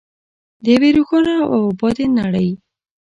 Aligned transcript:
د 0.63 0.65
یوې 0.73 0.89
روښانه 0.97 1.35
او 1.53 1.59
ابادې 1.71 2.05
نړۍ. 2.19 2.49